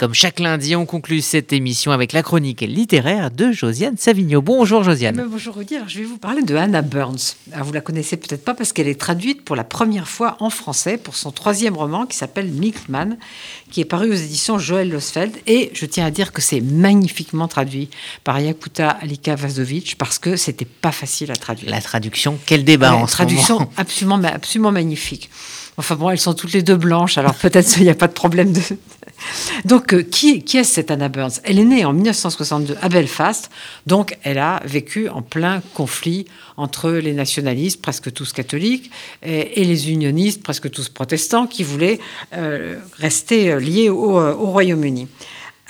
[0.00, 4.40] comme chaque lundi, on conclut cette émission avec la chronique littéraire de Josiane Savigno.
[4.40, 5.26] Bonjour Josiane.
[5.30, 7.36] bonjour Rudy, je vais vous parler de Hannah Burns.
[7.52, 10.48] Alors, vous la connaissez peut-être pas parce qu'elle est traduite pour la première fois en
[10.48, 13.18] français pour son troisième roman qui s'appelle Milkman,
[13.70, 15.36] qui est paru aux éditions Joël Losfeld.
[15.46, 17.90] Et je tiens à dire que c'est magnifiquement traduit
[18.24, 21.70] par Yakuta Alika Vazovic parce que c'était pas facile à traduire.
[21.70, 25.28] La traduction, quel débat en traduction absolument, absolument magnifique.
[25.76, 28.12] Enfin bon, elles sont toutes les deux blanches, alors peut-être qu'il n'y a pas de
[28.12, 28.60] problème de.
[29.64, 31.40] Donc, euh, qui, qui est cette Anna Burns?
[31.44, 33.50] Elle est née en 1962 à Belfast,
[33.86, 38.90] donc elle a vécu en plein conflit entre les nationalistes, presque tous catholiques,
[39.22, 41.98] et, les unionistes, presque tous protestants, qui voulaient
[42.34, 45.08] euh, rester liés au, au Royaume-Uni.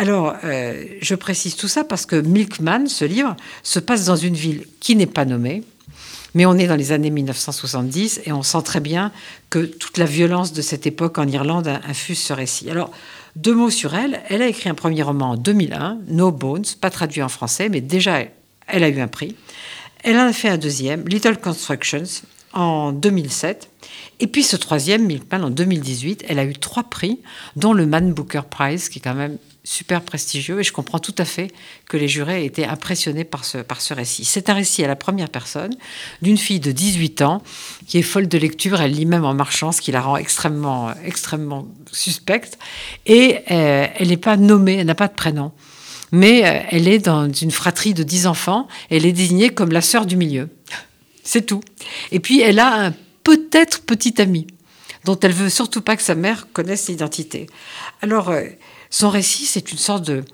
[0.00, 4.32] Alors, euh, je précise tout ça parce que Milkman, ce livre, se passe dans une
[4.34, 5.62] ville qui n'est pas nommée,
[6.34, 9.12] mais on est dans les années 1970 et on sent très bien
[9.48, 12.70] que toute la violence de cette époque en Irlande infuse ce récit.
[12.70, 12.90] Alors,
[13.36, 14.20] deux mots sur elle.
[14.28, 17.80] Elle a écrit un premier roman en 2001, No Bones, pas traduit en français, mais
[17.80, 18.24] déjà
[18.66, 19.36] elle a eu un prix.
[20.02, 22.04] Elle en a fait un deuxième, Little Constructions,
[22.52, 23.69] en 2007.
[24.20, 27.18] Et puis ce troisième, Milkman, en 2018, elle a eu trois prix,
[27.56, 31.14] dont le Man Booker Prize, qui est quand même super prestigieux et je comprends tout
[31.18, 31.52] à fait
[31.86, 34.24] que les jurés étaient impressionnés par ce, par ce récit.
[34.24, 35.74] C'est un récit à la première personne
[36.22, 37.42] d'une fille de 18 ans
[37.86, 40.90] qui est folle de lecture, elle lit même en marchant, ce qui la rend extrêmement,
[41.04, 42.58] extrêmement suspecte
[43.06, 45.52] et euh, elle n'est pas nommée, elle n'a pas de prénom.
[46.12, 49.82] Mais euh, elle est dans une fratrie de 10 enfants, elle est désignée comme la
[49.82, 50.48] sœur du milieu.
[51.22, 51.60] C'est tout.
[52.12, 54.46] Et puis elle a un peut-être petit ami
[55.04, 57.46] dont elle veut surtout pas que sa mère connaisse l'identité.
[58.02, 58.44] Alors, euh,
[58.90, 60.24] son récit, c'est une sorte de,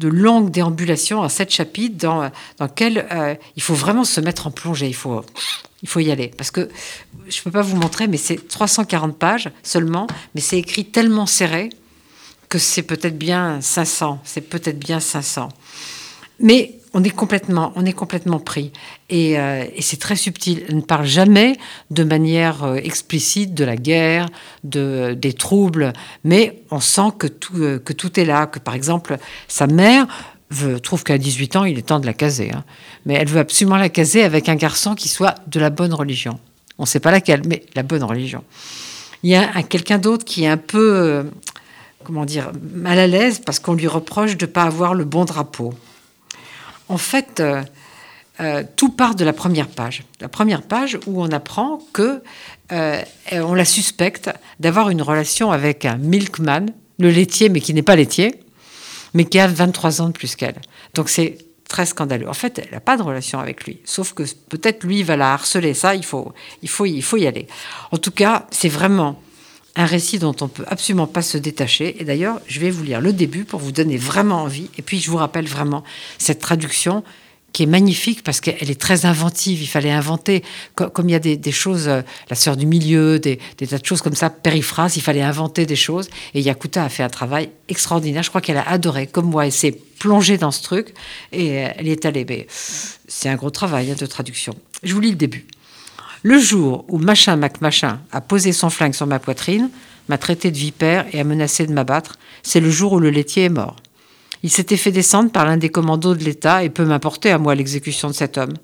[0.00, 4.50] longue déambulation en sept chapitres dans, dans lequel euh, il faut vraiment se mettre en
[4.50, 4.86] plongée.
[4.86, 5.24] Il faut,
[5.82, 6.28] il faut y aller.
[6.28, 6.68] Parce que
[7.28, 11.26] je ne peux pas vous montrer, mais c'est 340 pages seulement, mais c'est écrit tellement
[11.26, 11.70] serré
[12.48, 14.20] que c'est peut-être bien 500.
[14.24, 15.48] C'est peut-être bien 500.
[16.40, 18.72] Mais on est complètement, on est complètement pris.
[19.12, 20.64] Euh, et, c'est très subtil.
[20.68, 21.56] Elle ne parle jamais
[21.90, 24.28] de manière euh, explicite de la guerre,
[24.64, 25.92] de, des troubles,
[26.24, 28.46] mais on sent que tout, euh, que tout est là.
[28.46, 29.16] Que par exemple,
[29.48, 30.06] sa mère
[30.82, 32.50] trouve qu'à 18 ans, il est temps de la caser.
[32.52, 32.64] Hein.
[33.06, 36.38] Mais elle veut absolument la caser avec un garçon qui soit de la bonne religion.
[36.76, 38.44] On ne sait pas laquelle, mais la bonne religion.
[39.22, 41.24] Il y a quelqu'un d'autre qui est un peu,
[42.04, 45.24] comment dire, mal à l'aise parce qu'on lui reproche de ne pas avoir le bon
[45.24, 45.72] drapeau
[46.88, 47.62] en fait, euh,
[48.40, 50.04] euh, tout part de la première page.
[50.20, 52.22] La première page où on apprend que
[52.72, 56.66] euh, on la suspecte d'avoir une relation avec un milkman,
[56.98, 58.34] le laitier, mais qui n'est pas laitier,
[59.14, 60.60] mais qui a 23 ans de plus qu'elle.
[60.94, 61.38] Donc c'est
[61.68, 62.28] très scandaleux.
[62.28, 65.32] En fait, elle n'a pas de relation avec lui, sauf que peut-être lui va la
[65.32, 65.74] harceler.
[65.74, 66.32] Ça, il faut,
[66.62, 67.46] il faut, il faut y aller.
[67.92, 69.20] En tout cas, c'est vraiment
[69.76, 72.00] un récit dont on peut absolument pas se détacher.
[72.00, 74.68] Et d'ailleurs, je vais vous lire le début pour vous donner vraiment envie.
[74.76, 75.82] Et puis, je vous rappelle vraiment
[76.18, 77.02] cette traduction
[77.52, 79.62] qui est magnifique parce qu'elle est très inventive.
[79.62, 80.42] Il fallait inventer,
[80.74, 84.02] comme, il y a des, choses, euh, la sœur du milieu, des, tas de choses
[84.02, 86.08] comme ça, périphrases, il fallait inventer des choses.
[86.34, 88.22] Et Yakuta a fait un travail extraordinaire.
[88.22, 90.94] Je crois qu'elle a adoré, comme moi, elle s'est plongée dans ce truc
[91.30, 92.46] et euh, elle y est allée.
[92.48, 94.54] C'est un gros travail hein, de traduction.
[94.82, 95.46] Je vous lis le début.
[96.24, 99.70] Le jour où Machin Mac Machin a posé son flingue sur ma poitrine,
[100.08, 103.44] m'a traité de vipère et a menacé de m'abattre, c'est le jour où le laitier
[103.44, 103.76] est mort.
[104.44, 107.56] Il s'était fait descendre par l'un des commandos de l'État et peut m'importer à moi
[107.56, 108.54] l'exécution de cet homme.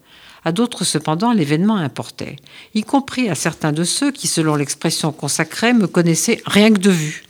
[0.45, 2.37] À d'autres, cependant, l'événement importait,
[2.75, 6.91] y compris à certains de ceux qui, selon l'expression consacrée, me connaissaient rien que de
[6.91, 7.25] vue.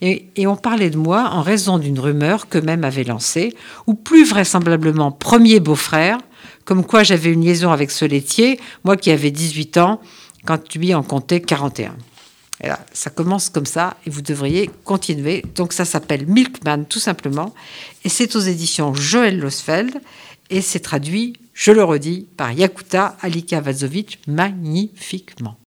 [0.00, 3.54] Et, et on parlait de moi en raison d'une rumeur qu'eux-mêmes avaient lancée,
[3.86, 6.18] ou plus vraisemblablement premier beau-frère,
[6.64, 10.00] comme quoi j'avais une liaison avec ce laitier, moi qui avais 18 ans,
[10.44, 11.96] quand lui en comptait 41.
[12.62, 15.44] Et là, ça commence comme ça et vous devriez continuer.
[15.54, 17.54] Donc ça s'appelle Milkman tout simplement
[18.04, 20.00] et c'est aux éditions Joël Losfeld
[20.50, 25.56] et c'est traduit, je le redis, par Yakuta Alika Vazovic magnifiquement.